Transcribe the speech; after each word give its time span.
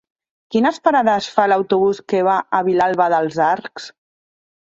Quines 0.53 0.79
parades 0.87 1.27
fa 1.33 1.45
l'autobús 1.51 2.01
que 2.13 2.23
va 2.29 2.39
a 2.59 2.63
Vilalba 2.69 3.09
dels 3.15 3.37
Arcs? 3.51 3.87